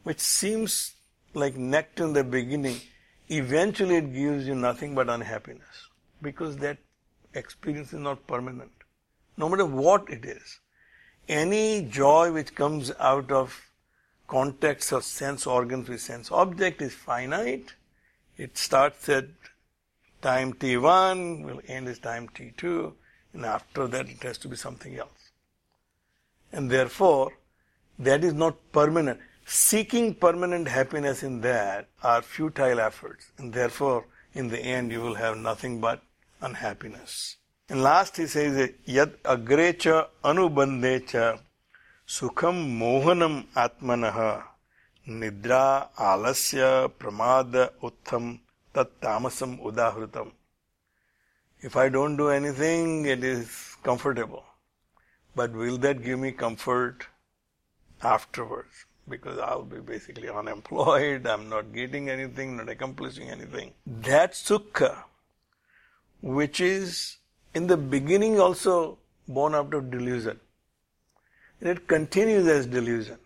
which 0.04 0.20
seems 0.20 0.94
like 1.34 1.56
nectar 1.56 2.04
in 2.04 2.12
the 2.12 2.24
beginning, 2.24 2.80
eventually 3.28 3.96
it 3.96 4.12
gives 4.12 4.46
you 4.46 4.54
nothing 4.54 4.94
but 4.94 5.08
unhappiness 5.08 5.88
because 6.22 6.56
that 6.58 6.78
experience 7.34 7.92
is 7.92 7.98
not 7.98 8.26
permanent. 8.26 8.70
No 9.36 9.48
matter 9.48 9.66
what 9.66 10.08
it 10.08 10.24
is. 10.24 10.60
Any 11.28 11.82
joy 11.82 12.32
which 12.32 12.54
comes 12.54 12.92
out 13.00 13.32
of 13.32 13.70
context 14.28 14.92
of 14.92 15.04
sense 15.04 15.46
organs 15.46 15.88
with 15.88 16.00
sense 16.00 16.30
object 16.30 16.80
is 16.82 16.94
finite. 16.94 17.74
It 18.36 18.56
starts 18.56 19.08
at 19.08 19.26
time 20.24 20.54
t1, 20.54 21.44
will 21.44 21.60
end 21.68 21.88
at 21.88 22.02
time 22.02 22.28
t2, 22.28 22.92
and 23.34 23.44
after 23.44 23.86
that 23.86 24.08
it 24.08 24.22
has 24.22 24.38
to 24.38 24.48
be 24.48 24.56
something 24.56 24.98
else. 24.98 25.30
And 26.52 26.70
therefore, 26.70 27.32
that 27.98 28.24
is 28.24 28.32
not 28.32 28.56
permanent. 28.72 29.20
Seeking 29.44 30.14
permanent 30.14 30.66
happiness 30.68 31.22
in 31.22 31.40
that 31.42 31.88
are 32.02 32.22
futile 32.22 32.80
efforts, 32.80 33.30
and 33.38 33.52
therefore, 33.52 34.06
in 34.32 34.48
the 34.48 34.58
end, 34.58 34.90
you 34.90 35.00
will 35.00 35.14
have 35.14 35.36
nothing 35.36 35.80
but 35.80 36.02
unhappiness. 36.40 37.36
And 37.68 37.82
last 37.82 38.16
he 38.16 38.26
says, 38.26 38.70
Yad 38.86 39.12
agrecha 39.24 40.08
anubandhecha 40.22 41.40
sukham 42.06 42.56
mohanam 42.78 43.46
atmanaha 43.54 44.42
nidra 45.08 45.88
alasya 45.98 46.90
pramada 46.98 47.70
uttam 47.82 48.40
tat 48.74 49.00
tamasam 49.00 49.60
udahrutam. 49.62 50.32
If 51.60 51.76
I 51.76 51.88
don't 51.88 52.16
do 52.16 52.28
anything, 52.28 53.06
it 53.06 53.24
is 53.24 53.76
comfortable. 53.82 54.44
But 55.34 55.52
will 55.52 55.78
that 55.78 56.02
give 56.02 56.18
me 56.18 56.32
comfort 56.32 57.06
afterwards? 58.02 58.84
Because 59.08 59.38
I'll 59.38 59.62
be 59.62 59.80
basically 59.80 60.28
unemployed, 60.28 61.26
I'm 61.26 61.48
not 61.48 61.72
getting 61.72 62.08
anything, 62.08 62.56
not 62.56 62.68
accomplishing 62.68 63.28
anything. 63.30 63.72
That 63.86 64.32
sukha 64.32 65.04
which 66.24 66.58
is 66.58 67.18
in 67.54 67.66
the 67.66 67.76
beginning 67.76 68.40
also 68.40 68.98
born 69.28 69.54
out 69.54 69.74
of 69.74 69.90
delusion. 69.90 70.40
And 71.60 71.68
it 71.68 71.86
continues 71.86 72.46
as 72.48 72.66
delusion. 72.66 73.18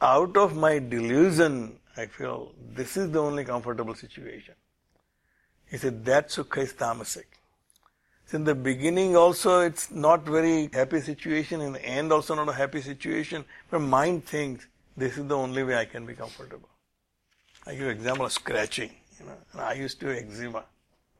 Out 0.00 0.36
of 0.36 0.54
my 0.56 0.78
delusion, 0.78 1.80
I 1.98 2.06
feel 2.06 2.52
this 2.74 2.96
is 2.96 3.10
the 3.10 3.20
only 3.20 3.44
comfortable 3.44 3.94
situation. 3.94 4.54
He 5.68 5.78
said 5.78 6.04
that 6.04 6.28
sukha 6.28 6.62
is 6.62 6.72
tamasic. 6.72 7.24
In 8.32 8.44
the 8.44 8.54
beginning 8.54 9.16
also 9.16 9.60
it's 9.60 9.90
not 9.90 10.24
very 10.24 10.70
happy 10.72 11.00
situation, 11.00 11.60
in 11.60 11.72
the 11.72 11.84
end 11.84 12.12
also 12.12 12.34
not 12.34 12.48
a 12.48 12.52
happy 12.52 12.82
situation, 12.82 13.44
but 13.70 13.80
mind 13.80 14.24
thinks 14.26 14.66
this 14.96 15.18
is 15.18 15.26
the 15.26 15.36
only 15.36 15.64
way 15.64 15.76
I 15.76 15.86
can 15.86 16.06
be 16.06 16.14
comfortable. 16.14 16.68
I 17.66 17.74
give 17.74 17.88
example 17.88 18.26
of 18.26 18.32
scratching. 18.32 18.92
You 19.18 19.26
know, 19.26 19.60
I 19.60 19.72
used 19.72 19.98
to 20.00 20.16
eczema. 20.16 20.64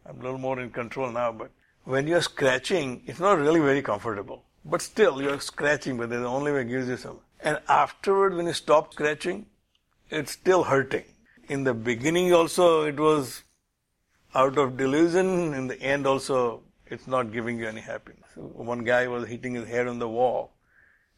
I'm 0.06 0.20
a 0.20 0.22
little 0.22 0.38
more 0.38 0.60
in 0.60 0.70
control 0.70 1.10
now, 1.10 1.32
but 1.32 1.50
when 1.84 2.06
you're 2.06 2.22
scratching, 2.22 3.02
it's 3.06 3.18
not 3.18 3.38
really 3.38 3.60
very 3.60 3.82
comfortable. 3.82 4.44
But 4.64 4.82
still, 4.82 5.20
you're 5.20 5.40
scratching, 5.40 5.96
but 5.96 6.10
the 6.10 6.24
only 6.24 6.52
way 6.52 6.64
gives 6.64 6.88
you 6.88 6.96
some. 6.96 7.18
And 7.40 7.58
afterward, 7.68 8.34
when 8.34 8.46
you 8.46 8.52
stop 8.52 8.92
scratching, 8.92 9.46
it's 10.10 10.32
still 10.32 10.64
hurting. 10.64 11.04
In 11.48 11.64
the 11.64 11.74
beginning 11.74 12.32
also, 12.32 12.84
it 12.84 12.98
was 12.98 13.42
out 14.34 14.58
of 14.58 14.76
delusion. 14.76 15.54
In 15.54 15.66
the 15.68 15.80
end 15.80 16.06
also, 16.06 16.62
it's 16.86 17.06
not 17.06 17.32
giving 17.32 17.58
you 17.58 17.66
any 17.66 17.80
happiness. 17.80 18.30
One 18.36 18.84
guy 18.84 19.06
was 19.08 19.28
hitting 19.28 19.54
his 19.54 19.68
head 19.68 19.86
on 19.86 19.98
the 19.98 20.08
wall. 20.08 20.52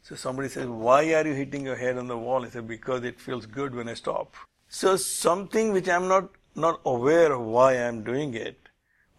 So 0.03 0.14
somebody 0.14 0.48
says, 0.48 0.66
why 0.66 1.12
are 1.14 1.26
you 1.26 1.35
hitting 1.35 1.64
your 1.64 1.76
head 1.76 1.98
on 1.98 2.07
the 2.09 2.16
wall? 2.16 2.42
He 2.42 2.50
said, 2.50 2.66
because 2.66 3.05
it 3.05 3.20
feels 3.20 3.46
good 3.46 3.74
when 3.74 3.88
I 3.88 3.94
stop. 3.94 4.35
So 4.68 4.96
something 4.96 5.72
which 5.72 5.88
I'm 5.88 6.09
not, 6.09 6.31
not 6.55 6.81
aware 6.85 7.33
of 7.33 7.42
why 7.42 7.74
I'm 7.74 8.03
doing 8.03 8.35
it, 8.35 8.68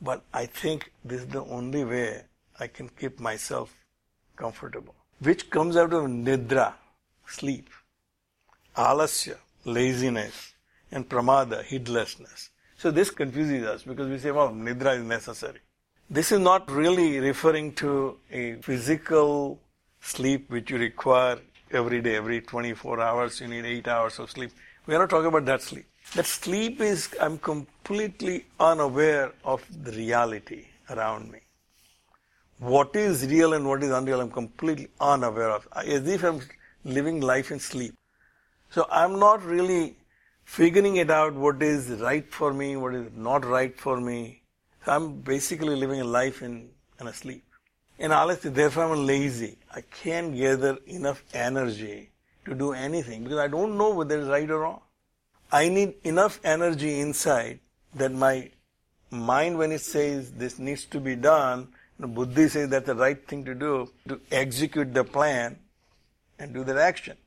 but 0.02 0.24
I 0.34 0.46
think 0.48 0.92
this 1.06 1.22
is 1.22 1.28
the 1.28 1.44
only 1.44 1.84
way 1.84 2.24
I 2.60 2.68
can 2.68 2.90
keep 2.90 3.20
myself 3.20 3.74
comfortable. 4.36 4.96
Which 5.20 5.50
comes 5.52 5.78
out 5.78 5.94
of 5.94 6.06
nidra, 6.06 6.74
sleep, 7.28 7.70
alasya, 8.76 9.38
laziness, 9.65 10.54
and 10.91 11.08
pramada, 11.08 11.63
heedlessness. 11.63 12.50
So 12.78 12.91
this 12.91 13.12
confuses 13.12 13.65
us 13.65 13.84
because 13.84 14.10
we 14.10 14.17
say, 14.17 14.32
well, 14.32 14.50
nidra 14.50 14.97
is 14.97 15.04
necessary. 15.04 15.60
This 16.10 16.32
is 16.32 16.39
not 16.39 16.69
really 16.69 17.19
referring 17.19 17.74
to 17.76 18.17
a 18.32 18.56
physical 18.56 19.60
sleep 20.02 20.50
which 20.50 20.71
you 20.71 20.78
require 20.78 21.39
every 21.71 22.02
day, 22.02 22.15
every 22.15 22.41
24 22.41 23.00
hours, 23.00 23.39
you 23.39 23.47
need 23.47 23.65
8 23.65 23.88
hours 23.88 24.19
of 24.19 24.30
sleep. 24.30 24.52
We 24.88 24.95
are 24.95 25.00
not 25.00 25.10
talking 25.10 25.28
about 25.28 25.45
that 25.45 25.62
sleep. 25.62 25.86
That 26.15 26.26
sleep 26.26 26.82
is, 26.82 27.15
I'm 27.21 27.38
completely 27.38 28.45
unaware 28.60 29.32
of 29.45 29.63
the 29.84 29.91
reality 29.91 30.65
around 30.89 31.32
me. 31.32 31.39
What 32.60 32.95
is 32.95 33.26
real 33.26 33.54
and 33.54 33.65
what 33.67 33.82
is 33.84 33.91
unreal, 33.91 34.21
I'm 34.21 34.32
completely 34.32 34.89
unaware 35.00 35.52
of. 35.52 35.67
As 35.74 36.08
if 36.08 36.24
I'm 36.24 36.41
living 36.84 37.21
life 37.21 37.52
in 37.52 37.60
sleep. 37.60 37.95
So 38.72 38.88
I'm 38.90 39.20
not 39.20 39.44
really 39.44 39.98
figuring 40.46 40.96
it 40.96 41.12
out 41.12 41.34
what 41.34 41.62
is 41.62 41.90
right 41.90 42.30
for 42.32 42.54
me, 42.54 42.78
what 42.78 42.96
is 42.96 43.12
not 43.16 43.46
right 43.46 43.78
for 43.78 44.00
me. 44.00 44.44
So 44.86 44.94
I'm 44.94 45.22
basically 45.22 45.76
living 45.76 46.00
a 46.00 46.06
life 46.06 46.42
in, 46.42 46.70
in 47.00 47.08
a 47.08 47.14
sleep. 47.14 47.44
And 48.00 48.12
therefore 48.12 48.86
I'm 48.86 49.06
lazy. 49.06 49.58
I 49.76 49.82
can't 49.82 50.36
gather 50.36 50.78
enough 50.88 51.24
energy 51.34 52.12
to 52.46 52.56
do 52.56 52.72
anything 52.72 53.24
because 53.24 53.40
I 53.40 53.48
don't 53.48 53.78
know 53.78 53.94
whether 53.94 54.20
it's 54.20 54.28
right 54.30 54.50
or 54.50 54.60
wrong. 54.60 54.82
I 55.52 55.68
need 55.68 55.96
enough 56.04 56.40
energy 56.44 57.00
inside 57.02 57.60
that 57.96 58.14
my 58.14 58.52
mind, 59.12 59.58
when 59.58 59.74
it 59.74 59.82
says 59.82 60.32
this 60.32 60.58
needs 60.58 60.86
to 60.86 61.00
be 61.00 61.16
done, 61.16 61.68
Buddhi 62.00 62.48
says 62.48 62.70
that's 62.70 62.88
the 62.88 62.96
right 62.96 63.28
thing 63.28 63.44
to 63.46 63.54
do, 63.54 63.92
to 64.08 64.20
execute 64.32 64.94
the 64.94 65.04
plan 65.04 65.60
and 66.40 66.54
do 66.54 66.64
that 66.64 66.78
action. 66.78 67.18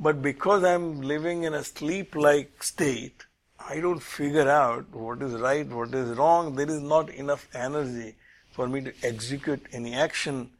But 0.00 0.22
because 0.22 0.62
I'm 0.64 1.02
living 1.02 1.42
in 1.42 1.54
a 1.54 1.64
sleep 1.64 2.14
like 2.14 2.62
state, 2.62 3.24
I 3.58 3.80
don't 3.80 4.00
figure 4.00 4.48
out 4.48 4.88
what 4.92 5.20
is 5.22 5.32
right, 5.34 5.66
what 5.66 5.92
is 5.92 6.16
wrong. 6.16 6.54
There 6.54 6.70
is 6.70 6.80
not 6.80 7.10
enough 7.10 7.48
energy 7.52 8.14
for 8.52 8.68
me 8.68 8.80
to 8.82 8.92
execute 9.02 9.66
any 9.72 9.94
action. 9.94 10.50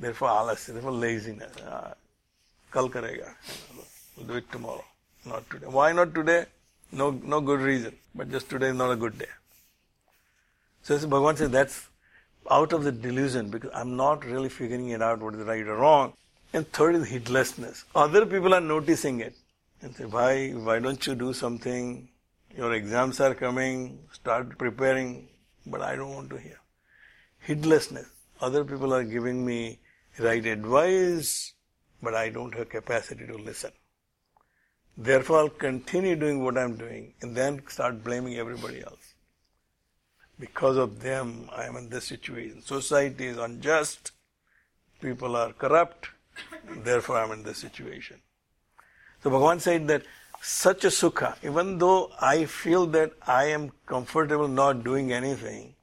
Therefore, 0.00 0.28
alasya, 0.28 0.72
therefore 0.74 0.92
laziness. 0.92 1.54
Uh, 1.58 1.92
kal 2.72 2.88
karega. 2.88 3.34
We'll 4.16 4.26
do 4.26 4.34
it 4.34 4.50
tomorrow, 4.50 4.84
not 5.26 5.48
today. 5.50 5.66
Why 5.66 5.92
not 5.92 6.14
today? 6.14 6.46
No, 6.90 7.10
no 7.10 7.40
good 7.40 7.60
reason. 7.60 7.94
But 8.14 8.30
just 8.30 8.48
today 8.48 8.68
is 8.68 8.74
not 8.74 8.90
a 8.90 8.96
good 8.96 9.18
day. 9.18 9.32
So 10.82 10.98
Bhagavan 10.98 11.36
says 11.36 11.50
that's 11.50 11.88
out 12.50 12.72
of 12.72 12.84
the 12.84 12.92
delusion 12.92 13.50
because 13.50 13.70
I'm 13.74 13.96
not 13.96 14.24
really 14.24 14.48
figuring 14.48 14.88
it 14.88 15.02
out 15.02 15.20
what 15.20 15.34
is 15.34 15.40
right 15.40 15.66
or 15.66 15.76
wrong. 15.76 16.14
And 16.52 16.70
third 16.72 16.94
is 16.94 17.08
heedlessness. 17.08 17.84
Other 17.94 18.24
people 18.24 18.54
are 18.54 18.60
noticing 18.60 19.20
it 19.20 19.34
and 19.82 19.94
say, 19.94 20.04
why, 20.04 20.50
why 20.50 20.78
don't 20.78 21.06
you 21.06 21.14
do 21.14 21.32
something? 21.32 22.08
Your 22.56 22.72
exams 22.72 23.20
are 23.20 23.34
coming, 23.34 23.98
start 24.12 24.56
preparing, 24.56 25.28
but 25.66 25.82
I 25.82 25.94
don't 25.96 26.14
want 26.14 26.30
to 26.30 26.38
hear. 26.38 26.58
Heedlessness. 27.40 28.08
Other 28.40 28.64
people 28.64 28.94
are 28.94 29.04
giving 29.04 29.44
me 29.44 29.78
right 30.18 30.44
advice, 30.44 31.52
but 32.02 32.14
I 32.14 32.30
don't 32.30 32.54
have 32.54 32.70
capacity 32.70 33.26
to 33.26 33.36
listen. 33.36 33.72
Therefore, 34.96 35.38
I'll 35.38 35.48
continue 35.48 36.16
doing 36.16 36.42
what 36.42 36.58
I'm 36.58 36.76
doing 36.76 37.14
and 37.20 37.36
then 37.36 37.62
start 37.68 38.02
blaming 38.02 38.36
everybody 38.36 38.82
else. 38.82 39.14
Because 40.40 40.76
of 40.76 41.00
them, 41.00 41.48
I 41.54 41.64
am 41.64 41.76
in 41.76 41.88
this 41.88 42.06
situation. 42.06 42.62
Society 42.62 43.26
is 43.26 43.38
unjust, 43.38 44.12
people 45.00 45.36
are 45.36 45.52
corrupt, 45.52 46.08
therefore 46.83 47.19
I'm 47.19 47.31
in 47.31 47.43
this 47.43 47.57
situation. 47.57 48.17
So 49.23 49.29
Bhagavan 49.29 49.61
said 49.61 49.87
that 49.87 50.03
such 50.41 50.83
a 50.83 50.87
sukha, 50.87 51.35
even 51.43 51.77
though 51.77 52.11
I 52.19 52.45
feel 52.45 52.85
that 52.87 53.13
I 53.25 53.45
am 53.45 53.71
comfortable 53.85 54.47
not 54.47 54.83
doing 54.83 55.13
anything 55.13 55.75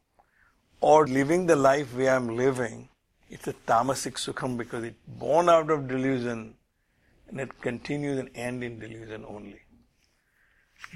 or 0.80 1.06
living 1.06 1.46
the 1.46 1.56
life 1.56 1.96
way 1.96 2.08
I'm 2.08 2.36
living, 2.36 2.88
it's 3.30 3.48
a 3.48 3.54
tamasic 3.66 4.14
sukham 4.14 4.58
because 4.58 4.84
it's 4.84 4.98
born 5.06 5.48
out 5.48 5.70
of 5.70 5.88
delusion 5.88 6.54
and 7.28 7.40
it 7.40 7.60
continues 7.62 8.18
and 8.18 8.28
ends 8.34 8.64
in 8.64 8.78
delusion 8.78 9.24
only. 9.26 9.60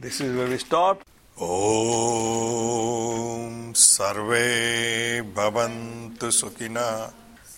This 0.01 0.21
is 0.21 0.37
where 0.37 0.49
we 0.49 0.59
stop. 0.59 1.03
ॐ 1.43 3.73
सर्वे 3.75 5.23
भवन्तु 5.37 6.31
सुखिनः 6.31 6.91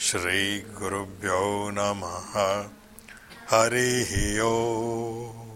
श्रीगुरुभ्यो 0.00 1.70
नमः। 1.72 2.34
हरिः 3.50 4.42
ॐ 4.42 5.47